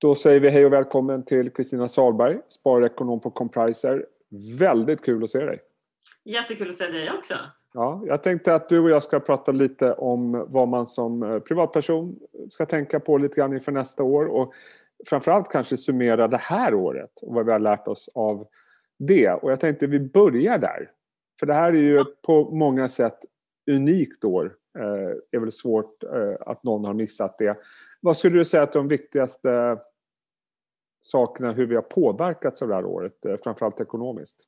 [0.00, 4.06] Då säger vi hej och välkommen till Kristina Salberg, sparekonom på Compriser.
[4.58, 5.60] Väldigt kul att se dig.
[6.24, 7.34] Jättekul att se dig också.
[7.74, 11.38] Ja, jag tänkte att du och jag ska prata lite om vad man som eh,
[11.38, 12.18] privatperson
[12.50, 14.52] ska tänka på lite grann inför nästa år och
[15.06, 18.46] framförallt kanske summera det här året och vad vi har lärt oss av
[18.98, 19.30] det.
[19.30, 20.90] Och jag tänkte vi börjar där.
[21.40, 23.18] För det här är ju på många sätt
[23.70, 24.52] unikt år.
[24.74, 27.56] Det eh, är väl svårt eh, att någon har missat det.
[28.00, 29.78] Vad skulle du säga att de viktigaste
[31.00, 34.46] sakerna hur vi har påverkats av det här året, eh, framförallt ekonomiskt?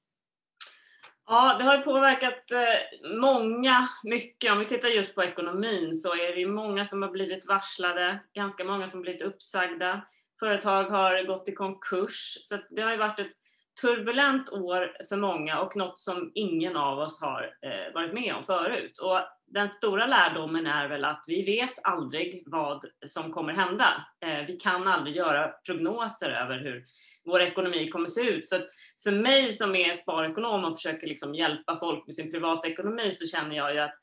[1.27, 4.53] Ja, det har påverkat eh, många mycket.
[4.53, 8.65] Om vi tittar just på ekonomin så är det många som har blivit varslade, ganska
[8.65, 10.03] många som blivit uppsagda.
[10.41, 12.39] Företag har gått i konkurs.
[12.43, 13.33] Så det har ju varit ett
[13.81, 18.45] turbulent år för många och något som ingen av oss har eh, varit med om
[18.45, 18.99] förut.
[18.99, 19.21] Och
[19.53, 24.07] den stora lärdomen är väl att vi vet aldrig vad som kommer hända.
[24.25, 26.85] Eh, vi kan aldrig göra prognoser över hur
[27.25, 28.49] vår ekonomi kommer se ut.
[28.49, 28.57] Så
[29.05, 33.27] för mig som är sparekonom och försöker liksom hjälpa folk med sin privata ekonomi så
[33.27, 33.95] känner jag ju att,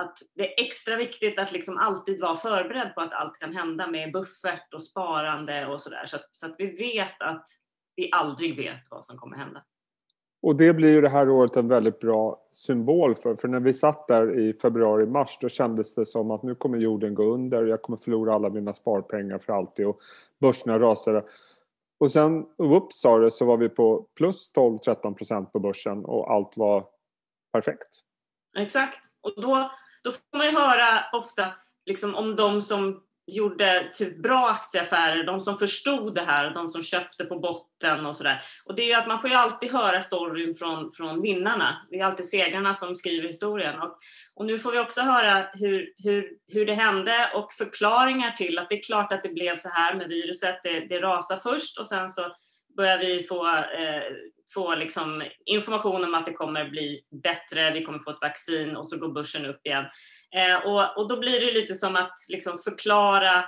[0.00, 3.86] att det är extra viktigt att liksom alltid vara förberedd på att allt kan hända
[3.86, 6.04] med buffert och sparande och sådär.
[6.06, 7.44] Så, så att vi vet att
[7.96, 9.62] vi aldrig vet vad som kommer hända.
[10.42, 13.36] Och det blir ju det här året en väldigt bra symbol för.
[13.36, 17.14] För när vi satt där i februari-mars då kändes det som att nu kommer jorden
[17.14, 20.00] gå under och jag kommer förlora alla mina sparpengar för alltid och
[20.40, 21.24] börserna rasade.
[22.00, 26.32] Och sen, whoops sa det, så var vi på plus 12-13 procent på börsen och
[26.32, 26.86] allt var
[27.52, 27.88] perfekt.
[28.58, 28.98] Exakt.
[29.20, 29.70] Och då,
[30.04, 31.46] då får man ju höra ofta
[31.86, 36.82] liksom, om de som gjorde typ bra aktieaffärer, de som förstod det här, de som
[36.82, 38.42] köpte på botten och sådär.
[38.64, 41.86] Och det är ju att man får ju alltid höra storyn från, från vinnarna.
[41.90, 43.80] Det är alltid segrarna som skriver historien.
[43.80, 43.98] Och,
[44.34, 48.68] och nu får vi också höra hur, hur, hur det hände och förklaringar till att
[48.68, 50.60] det är klart att det blev så här med viruset.
[50.62, 52.34] Det, det rasade först och sen så
[52.76, 54.02] börjar vi få, eh,
[54.54, 58.88] få liksom information om att det kommer bli bättre, vi kommer få ett vaccin och
[58.88, 59.84] så går börsen upp igen.
[60.36, 63.44] Eh, och, och då blir det lite som att liksom förklara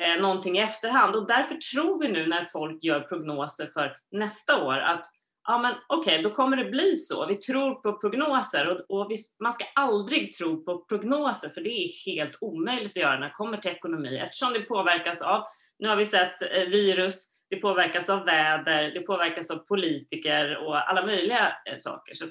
[0.00, 4.64] eh, någonting i efterhand och därför tror vi nu när folk gör prognoser för nästa
[4.64, 5.06] år att
[5.46, 7.26] ja men okej, okay, då kommer det bli så.
[7.26, 11.70] Vi tror på prognoser och, och vi, man ska aldrig tro på prognoser för det
[11.70, 15.44] är helt omöjligt att göra när det kommer till ekonomi eftersom det påverkas av,
[15.78, 20.90] nu har vi sett eh, virus, det påverkas av väder, det påverkas av politiker och
[20.90, 22.14] alla möjliga eh, saker.
[22.14, 22.24] Så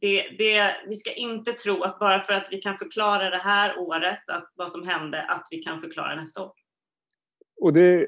[0.00, 3.78] det, det, vi ska inte tro att bara för att vi kan förklara det här
[3.78, 6.52] året, att vad som hände, att vi kan förklara nästa år.
[7.60, 8.06] Och det,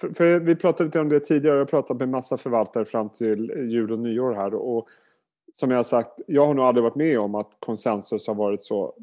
[0.00, 3.08] för, för vi pratade lite om det tidigare, jag har pratat med massa förvaltare fram
[3.08, 4.88] till jul och nyår här och
[5.52, 8.62] som jag har sagt, jag har nog aldrig varit med om att konsensus har varit
[8.62, 8.94] så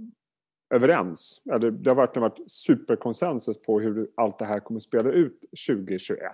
[0.74, 1.42] överens.
[1.52, 6.34] Eller det har verkligen varit superkonsensus på hur allt det här kommer spela ut 2021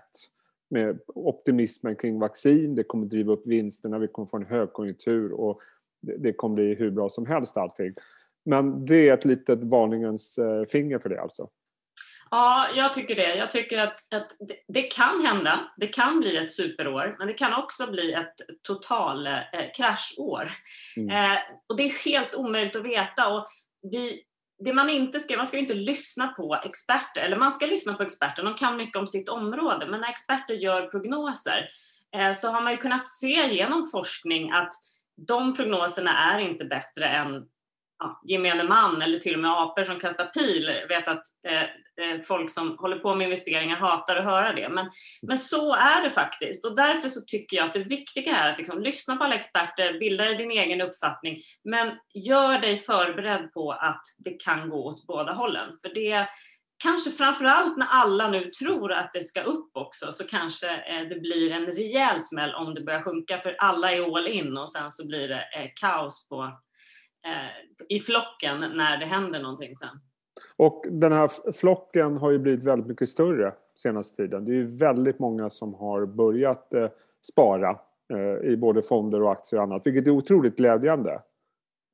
[0.70, 5.62] med optimismen kring vaccin, det kommer driva upp vinsterna, vi kommer få en högkonjunktur och
[6.02, 7.94] det kommer bli hur bra som helst allting.
[8.46, 11.50] Men det är ett litet varningens eh, finger för det alltså?
[12.32, 13.36] Ja, jag tycker det.
[13.36, 15.72] Jag tycker att, att det, det, kan hända.
[15.78, 19.34] Det kan bli ett superår, men det kan också bli ett total eh,
[19.78, 20.52] kraschår.
[20.98, 21.10] Mm.
[21.10, 21.38] Eh,
[21.70, 23.34] och det är helt omöjligt att veta.
[23.34, 23.48] Och
[23.92, 24.24] vi,
[24.64, 27.94] det man inte ska, man ska ju inte lyssna på experter, eller man ska lyssna
[27.94, 31.70] på experter, de kan mycket om sitt område, men när experter gör prognoser
[32.16, 34.74] eh, så har man ju kunnat se genom forskning att
[35.28, 37.46] de prognoserna är inte bättre än
[38.00, 40.72] ja, gemene man eller till och med apor som kastar pil.
[40.82, 44.70] Jag vet att eh, eh, folk som håller på med investeringar hatar att höra det.
[44.70, 44.90] Men,
[45.22, 48.58] men så är det faktiskt och därför så tycker jag att det viktiga är att
[48.58, 53.72] liksom, lyssna på alla experter, bilda dig din egen uppfattning, men gör dig förberedd på
[53.72, 55.78] att det kan gå åt båda hållen.
[55.82, 56.28] För det
[56.84, 61.20] kanske framförallt när alla nu tror att det ska upp också så kanske eh, det
[61.20, 64.92] blir en rejäl smäll om det börjar sjunka för alla är all in och sen
[64.92, 66.60] så blir det eh, kaos på
[67.26, 70.00] Eh, i flocken när det händer någonting sen.
[70.58, 74.46] Och den här flocken har ju blivit väldigt mycket större senaste tiden.
[74.46, 76.90] Det är ju väldigt många som har börjat eh,
[77.32, 77.80] spara
[78.14, 81.12] eh, i både fonder och aktier och annat, vilket är otroligt glädjande.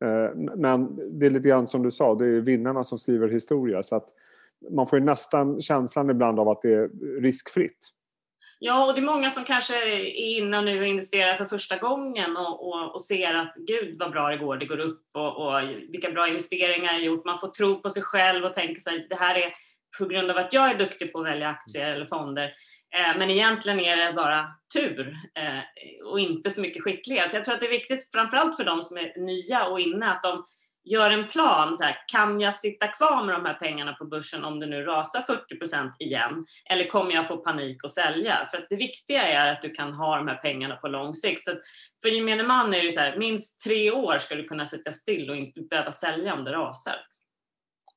[0.04, 3.84] Eh, men det är lite grann som du sa, det är vinnarna som skriver historia
[3.84, 4.10] så att
[4.72, 6.90] man får ju nästan känslan ibland av att det är
[7.22, 7.92] riskfritt.
[8.64, 12.38] Ja, och det är många som kanske är inne nu och investerar för första gången
[12.38, 15.62] och, och, och ser att gud vad bra det går, det går upp och, och
[15.90, 17.26] vilka bra investeringar jag gjort.
[17.26, 19.52] Man får tro på sig själv och tänka sig det här är
[20.00, 22.54] på grund av att jag är duktig på att välja aktier eller fonder.
[22.96, 27.32] Eh, men egentligen är det bara tur eh, och inte så mycket skicklighet.
[27.32, 30.12] Så jag tror att det är viktigt, framförallt för de som är nya och inne,
[30.12, 30.46] att de
[30.84, 31.76] gör en plan.
[31.76, 34.84] Så här, kan jag sitta kvar med de här pengarna på börsen om det nu
[34.84, 36.46] rasar 40 procent igen?
[36.70, 38.48] Eller kommer jag få panik och sälja?
[38.52, 41.46] För att det viktiga är att du kan ha de här pengarna på lång sikt.
[41.46, 41.52] Så
[42.02, 45.30] för gemene man är det så här, minst tre år ska du kunna sitta still
[45.30, 46.96] och inte behöva sälja om det rasar.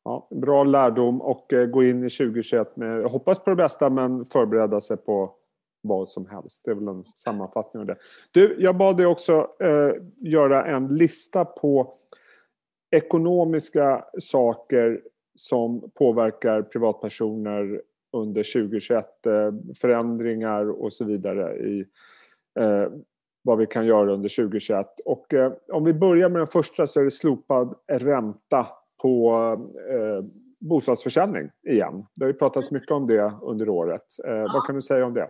[0.05, 4.25] Ja, bra lärdom och eh, gå in i 2021 med, hoppas på det bästa men
[4.25, 5.35] förbereda sig på
[5.83, 6.65] vad som helst.
[6.65, 7.97] Det är väl en sammanfattning av det.
[8.31, 11.95] Du, jag bad dig också eh, göra en lista på
[12.97, 15.01] ekonomiska saker
[15.35, 17.83] som påverkar privatpersoner
[18.13, 19.27] under 2021.
[19.27, 19.33] Eh,
[19.81, 21.81] förändringar och så vidare i
[22.61, 22.89] eh,
[23.43, 24.87] vad vi kan göra under 2021.
[25.05, 28.67] Och eh, om vi börjar med den första så är det slopad ränta
[29.03, 29.33] på
[29.91, 30.25] eh,
[30.61, 32.07] bostadsförsäljning igen.
[32.15, 34.05] Det har ju pratats mycket om det under året.
[34.27, 34.51] Eh, ja.
[34.53, 35.29] Vad kan du säga om det?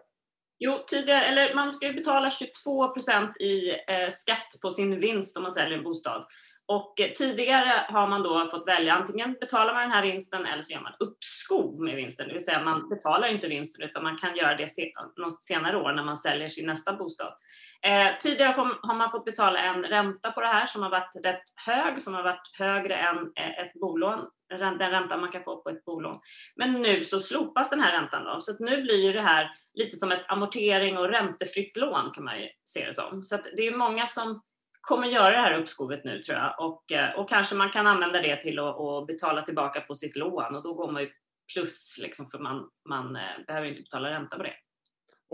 [0.59, 5.37] Jo, tidigare, eller man ska ju betala 22 procent i eh, skatt på sin vinst
[5.37, 6.25] om man säljer en bostad.
[6.67, 10.73] Och tidigare har man då fått välja antingen betalar man den här vinsten eller så
[10.73, 14.37] gör man uppskov med vinsten, det vill säga man betalar inte vinsten utan man kan
[14.37, 14.69] göra det
[15.17, 17.35] något senare år när man säljer sin nästa bostad.
[17.83, 18.53] Eh, tidigare
[18.83, 22.15] har man fått betala en ränta på det här som har varit rätt hög, som
[22.15, 26.21] har varit högre än eh, ett bolån, den ränta man kan få på ett bolån.
[26.57, 29.97] Men nu så slopas den här räntan då, så att nu blir det här lite
[29.97, 33.23] som ett amortering och räntefritt lån kan man ju se det som.
[33.23, 34.43] Så att det är många som
[34.89, 38.21] kommer göra det här uppskovet nu tror jag och, eh, och kanske man kan använda
[38.23, 41.09] det till att, att betala tillbaka på sitt lån och då går man ju
[41.55, 44.55] plus liksom för man, man behöver inte betala ränta på det.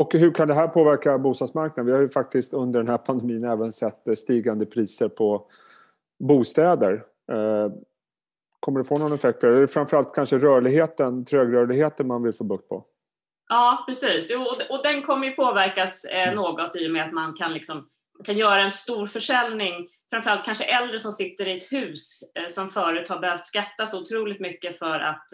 [0.00, 1.86] Och hur kan det här påverka bostadsmarknaden?
[1.86, 5.50] Vi har ju faktiskt under den här pandemin även sett eh, stigande priser på
[6.18, 7.04] bostäder.
[7.32, 7.72] Eh,
[8.60, 9.56] kommer det få någon effekt på det?
[9.56, 12.84] Är det framförallt kanske rörligheten, trögrörligheten man vill få bukt på?
[13.48, 14.30] Ja, precis.
[14.34, 16.34] Jo, och den kommer ju påverkas eh, mm.
[16.34, 17.88] något i och med att man kan, liksom,
[18.24, 19.88] kan göra en stor försäljning.
[20.10, 24.40] Framförallt kanske äldre som sitter i ett hus som förut har behövt skatta så otroligt
[24.40, 25.26] mycket för att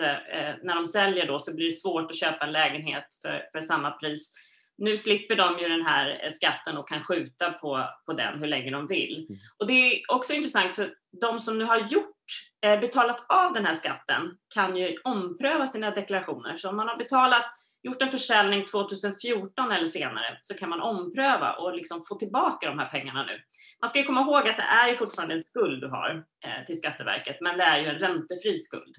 [0.62, 3.90] när de säljer då så blir det svårt att köpa en lägenhet för, för samma
[3.90, 4.32] pris
[4.78, 8.46] nu slipper de ju den här eh, skatten och kan skjuta på, på den hur
[8.46, 9.26] länge de vill.
[9.28, 9.40] Mm.
[9.58, 12.16] Och det är också intressant för de som nu har gjort,
[12.64, 16.56] eh, betalat av den här skatten kan ju ompröva sina deklarationer.
[16.56, 17.44] Så om man har betalat,
[17.86, 22.78] gjort en försäljning 2014 eller senare så kan man ompröva och liksom få tillbaka de
[22.78, 23.32] här pengarna nu.
[23.80, 26.64] Man ska ju komma ihåg att det är ju fortfarande en skuld du har eh,
[26.66, 28.96] till Skatteverket, men det är ju en räntefri skuld.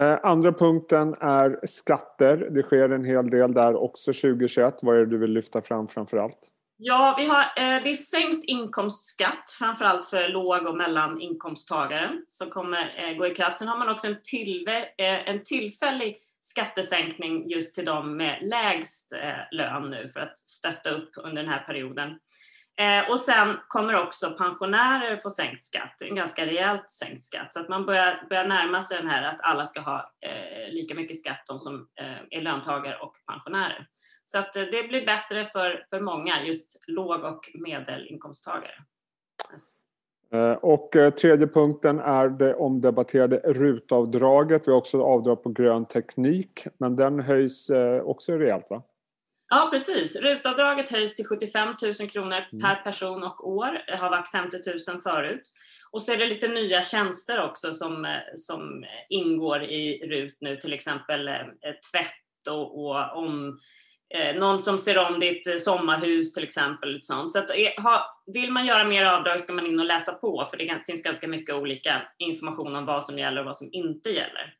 [0.00, 2.36] Eh, andra punkten är skatter.
[2.36, 4.74] Det sker en hel del där också 2021.
[4.82, 6.38] Vad är det du vill lyfta fram framför allt?
[6.76, 12.94] Ja, vi har, eh, det är sänkt inkomstskatt, framförallt för låg och mellaninkomsttagare som kommer
[12.96, 13.58] eh, gå i kraft.
[13.58, 19.38] Sen har man också en, tillve, en tillfällig skattesänkning just till de med lägst eh,
[19.50, 22.18] lön nu för att stötta upp under den här perioden.
[22.76, 27.52] Eh, och sen kommer också pensionärer få sänkt skatt, en ganska rejält sänkt skatt.
[27.52, 30.94] Så att man börjar, börjar närma sig den här att alla ska ha eh, lika
[30.94, 33.86] mycket skatt, de som eh, är löntagare och pensionärer.
[34.24, 38.84] Så att eh, det blir bättre för, för många, just låg och medelinkomsttagare.
[40.34, 44.68] Eh, och eh, tredje punkten är det omdebatterade rutavdraget.
[44.68, 47.70] Vi har också avdrag på grön teknik, men den höjs
[48.04, 48.82] också rejält va?
[49.48, 50.20] Ja, precis.
[50.20, 52.62] Rutavdraget höjs till 75 000 kronor mm.
[52.62, 53.82] per person och år.
[53.86, 54.56] Det har varit 50
[54.90, 55.42] 000 förut.
[55.90, 60.56] Och så är det lite nya tjänster också som, eh, som ingår i RUT nu,
[60.56, 61.34] till exempel eh,
[61.92, 63.54] tvätt och, och om eh,
[64.34, 67.02] någon som ser om ditt sommarhus till exempel.
[67.02, 67.32] Sånt.
[67.32, 67.50] Så att,
[67.82, 71.02] ha, vill man göra mer avdrag ska man in och läsa på för det finns
[71.02, 74.54] ganska mycket olika information om vad som gäller och vad som inte gäller.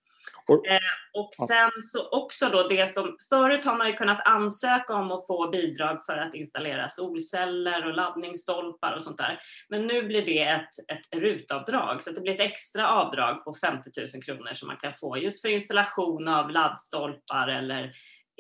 [0.50, 0.80] Och, eh,
[1.12, 5.26] och sen så också då det som, förut har man ju kunnat ansöka om att
[5.26, 9.38] få bidrag för att installera solceller och laddningsstolpar och sånt där.
[9.68, 13.90] Men nu blir det ett, ett rutavdrag, så det blir ett extra avdrag på 50
[14.14, 17.92] 000 kronor som man kan få just för installation av laddstolpar eller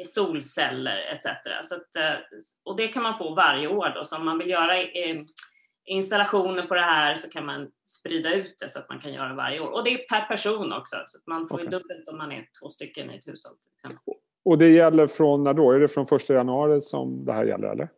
[0.04, 1.26] solceller etc.
[1.62, 2.18] Så att, eh,
[2.64, 5.16] och det kan man få varje år då, så om man vill göra eh,
[5.84, 9.34] installationer på det här så kan man sprida ut det så att man kan göra
[9.34, 9.68] varje år.
[9.68, 11.66] Och det är per person också, så att man får okay.
[11.66, 14.14] dubbelt om man är två stycken i ett hushåll till exempel.
[14.44, 15.72] Och det gäller från när då?
[15.72, 17.88] Är det från första januari som det här gäller eller?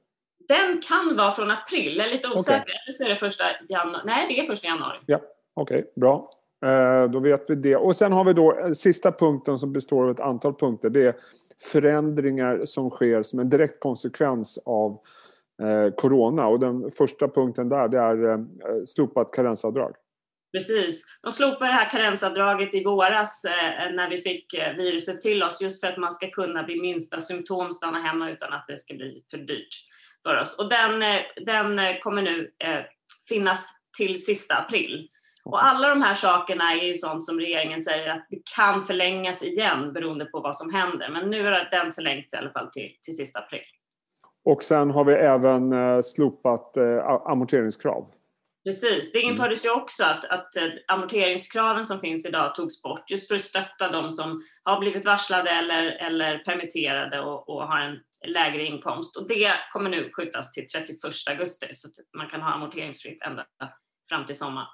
[0.49, 2.63] Den kan vara från april, jag är lite osäker.
[2.63, 2.75] Okay.
[2.87, 4.03] Eller så är det första januari.
[4.07, 4.99] Nej, det är första januari.
[5.07, 5.21] Ja,
[5.55, 6.31] okej, okay, bra.
[6.65, 7.77] Eh, då vet vi det.
[7.77, 10.91] Och sen har vi då eh, sista punkten som består av ett antal punkter.
[10.91, 11.15] Det är
[11.73, 15.01] förändringar som sker som en direkt konsekvens av
[15.63, 16.47] eh, corona.
[16.47, 18.47] Och den första punkten där det är
[18.87, 19.95] slopat karensavdrag.
[20.53, 21.05] Precis.
[21.23, 23.43] De slopade det här karensavdraget i våras
[23.93, 27.71] när vi fick viruset till oss just för att man ska kunna vid minsta symptom
[27.71, 29.69] stanna hemma utan att det ska bli för dyrt
[30.23, 30.59] för oss.
[30.59, 31.01] Och den,
[31.47, 32.51] den kommer nu
[33.29, 35.09] finnas till sista april.
[35.45, 39.43] Och alla de här sakerna är ju sånt som regeringen säger att det kan förlängas
[39.43, 41.09] igen beroende på vad som händer.
[41.11, 43.61] Men nu har den förlängts i alla fall till, till sista april.
[44.45, 48.07] Och sen har vi även eh, slopat eh, amorteringskrav.
[48.65, 49.31] Precis, det mm.
[49.31, 53.41] infördes ju också att, att eh, amorteringskraven som finns idag togs bort just för att
[53.41, 59.17] stötta de som har blivit varslade eller, eller permitterade och, och har en lägre inkomst.
[59.17, 60.99] Och det kommer nu skjutas till 31
[61.31, 63.47] augusti så att man kan ha amorteringsfritt ända
[64.09, 64.69] fram till sommaren.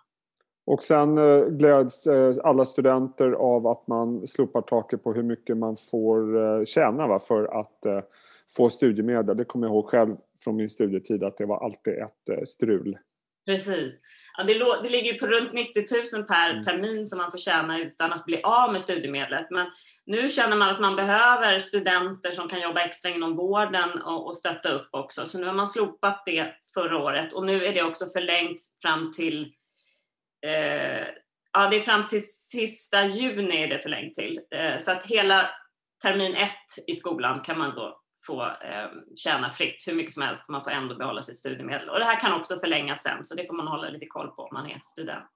[0.69, 5.57] Och sen eh, gläds eh, alla studenter av att man slopar taket på hur mycket
[5.57, 8.07] man får tjäna va, för att
[8.57, 9.37] få studiemedel.
[9.37, 12.99] Det kommer jag ihåg själv från min studietid att det var alltid ett strul.
[13.49, 14.01] Precis.
[14.39, 15.85] Ja, det, det ligger på runt 90
[16.15, 16.63] 000 per mm.
[16.63, 19.47] termin som man får tjäna utan att bli av med studiemedlet.
[19.51, 19.67] Men
[20.07, 24.37] nu känner man att man behöver studenter som kan jobba extra inom vården och, och
[24.37, 25.27] stötta upp också.
[25.27, 29.13] Så nu har man slopat det förra året och nu är det också förlängt fram
[29.13, 29.53] till
[30.47, 31.09] eh,
[31.53, 34.41] Ja, det är fram till sista juni är det förlängt till.
[34.51, 35.51] Eh, så att hela
[36.03, 40.49] termin ett i skolan kan man då få eh, tjäna fritt hur mycket som helst.
[40.49, 41.89] Man får ändå behålla sitt studiemedel.
[41.89, 44.43] Och det här kan också förlängas sen, så det får man hålla lite koll på
[44.43, 45.31] om man är student.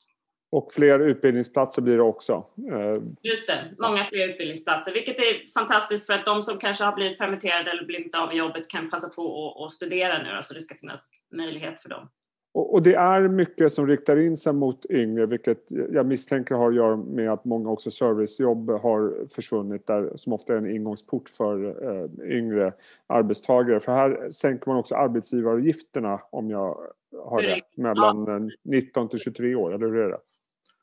[0.53, 2.47] Och fler utbildningsplatser blir det också.
[2.73, 6.93] Eh, Just det, många fler utbildningsplatser, vilket är fantastiskt för att de som kanske har
[6.93, 10.61] blivit permitterade eller blivit av med jobbet kan passa på att studera nu, så det
[10.61, 12.11] ska finnas möjlighet för dem.
[12.55, 16.77] Och, det är mycket som riktar in sig mot yngre, vilket jag misstänker har att
[16.77, 21.65] göra med att många också servicejobb har försvunnit, där, som ofta är en ingångsport för
[21.65, 22.73] eh, yngre
[23.07, 23.81] arbetstagare.
[23.81, 26.79] För här sänker man också arbetsgivaravgifterna, om jag
[27.25, 28.57] har rätt, mellan ja.
[28.65, 30.19] 19 till 23 år, eller hur är det?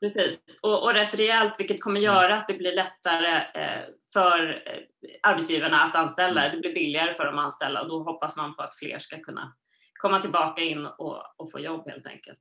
[0.00, 2.14] Precis, och, och rätt rejält, vilket kommer mm.
[2.14, 4.82] göra att det blir lättare eh, för eh,
[5.22, 6.44] arbetsgivarna att anställa.
[6.44, 6.54] Mm.
[6.54, 9.52] Det blir billigare för de anställda och då hoppas man på att fler ska kunna
[10.00, 12.40] komma tillbaka in och, och få jobb helt enkelt.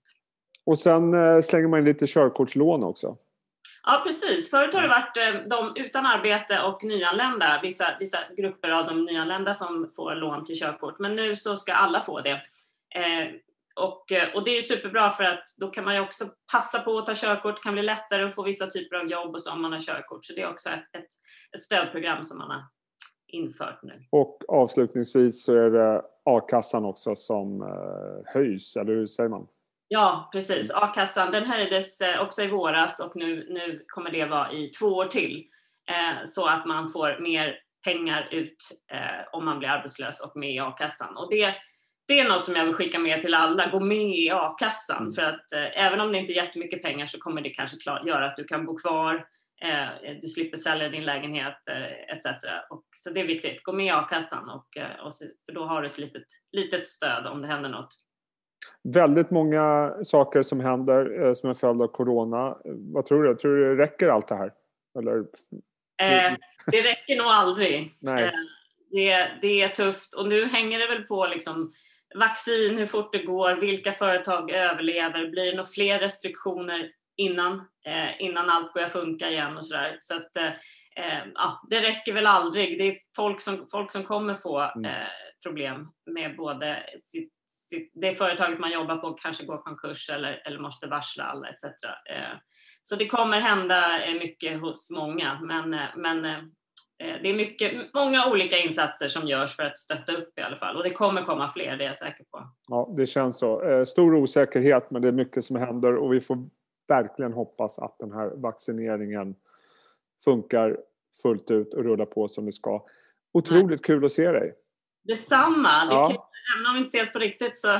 [0.65, 3.17] Och sen eh, slänger man in lite körkortslån också.
[3.83, 4.49] Ja precis.
[4.49, 9.05] Förut har det varit eh, de utan arbete och nyanlända, vissa, vissa grupper av de
[9.05, 10.99] nyanlända som får lån till körkort.
[10.99, 12.41] Men nu så ska alla få det.
[12.95, 13.27] Eh,
[13.75, 16.97] och, eh, och det är superbra för att då kan man ju också passa på
[16.97, 19.51] att ta körkort, det kan bli lättare att få vissa typer av jobb och så
[19.51, 20.25] om man har körkort.
[20.25, 21.09] Så det är också ett, ett,
[21.55, 22.63] ett stödprogram som man har
[23.29, 24.03] infört nu.
[24.09, 29.47] Och avslutningsvis så är det a-kassan också som eh, höjs, eller hur säger man?
[29.87, 30.71] Ja, precis.
[30.71, 34.87] A-kassan den höjdes eh, också i våras och nu, nu kommer det vara i två
[34.87, 35.45] år till.
[35.89, 37.55] Eh, så att man får mer
[37.85, 38.57] pengar ut
[39.31, 41.17] om man blir arbetslös och med i a-kassan.
[41.17, 41.55] Och det,
[42.07, 43.69] det är något som jag vill skicka med till alla.
[43.69, 44.97] Gå med i a-kassan.
[44.97, 45.11] Mm.
[45.11, 45.45] För att
[45.75, 48.43] även om det inte är jättemycket pengar så kommer det kanske klar, göra att du
[48.43, 49.25] kan bo kvar
[50.21, 52.25] du slipper sälja din lägenhet eh, etc.
[52.69, 53.63] Och, så det är viktigt.
[53.63, 55.13] Gå med i a-kassan och, eh, och,
[55.45, 57.89] för då har du ett litet, litet stöd om det händer något.
[58.83, 62.57] Väldigt många saker som händer som en följd av corona.
[62.93, 63.35] Vad tror du?
[63.35, 64.53] Tror du det räcker allt det här?
[64.99, 65.17] Eller?
[66.01, 67.97] Eh, det räcker nog aldrig.
[67.99, 68.31] Nej.
[68.91, 71.71] det, det är tufft och nu hänger det väl på liksom
[72.15, 77.53] vaccin, hur fort det går, vilka företag överlever, blir det några fler restriktioner innan,
[77.85, 79.97] eh, innan allt börjar funka igen och sådär.
[79.99, 80.47] Så att eh,
[80.95, 82.77] eh, ja, det räcker väl aldrig.
[82.77, 84.85] Det är folk som, folk som kommer få mm.
[84.85, 85.07] eh,
[85.43, 90.59] problem med både sitt, sitt, det företaget man jobbar på kanske går konkurs eller, eller
[90.59, 91.63] måste varsla alla etc.
[91.63, 92.37] Eh,
[92.83, 96.21] så det kommer hända eh, mycket hos många men, men
[96.97, 100.75] det är mycket, många olika insatser som görs för att stötta upp i alla fall
[100.75, 102.49] och det kommer komma fler, det är jag säker på.
[102.67, 103.83] Ja, det känns så.
[103.87, 106.37] Stor osäkerhet men det är mycket som händer och vi får
[106.89, 109.35] verkligen hoppas att den här vaccineringen
[110.23, 110.77] funkar
[111.23, 112.85] fullt ut och rullar på som det ska.
[113.33, 114.55] Otroligt kul att se dig!
[115.03, 115.85] Detsamma!
[115.85, 116.29] Det ja.
[116.55, 117.79] även om vi inte ses på riktigt så...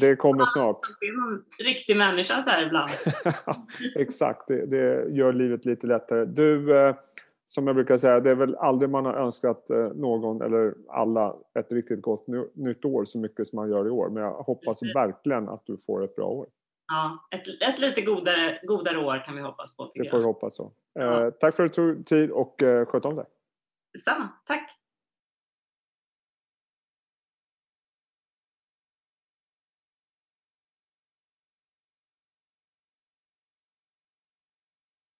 [0.00, 0.80] Det kommer snart.
[1.20, 2.90] Någon riktig människa så här ibland.
[3.96, 6.24] Exakt, det, det, gör livet lite lättare.
[6.24, 6.96] Du, eh,
[7.46, 11.36] som jag brukar säga, det är väl aldrig man har önskat eh, någon eller alla
[11.58, 14.08] ett riktigt gott nytt år så mycket som man gör i år.
[14.08, 16.46] Men jag hoppas verkligen att du får ett bra år.
[16.86, 19.90] Ja, ett, ett lite godare, godare år kan vi hoppas på.
[19.94, 20.72] Det får vi hoppas så.
[20.92, 21.26] Ja.
[21.26, 23.26] Eh, tack för att du tog tid och eh, sköt om dig.
[23.92, 24.81] Detsamma, tack.